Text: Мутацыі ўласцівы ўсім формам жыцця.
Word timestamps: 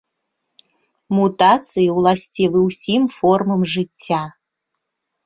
Мутацыі 1.15 1.85
ўласцівы 1.97 2.59
ўсім 2.69 3.03
формам 3.19 3.61
жыцця. 3.75 4.23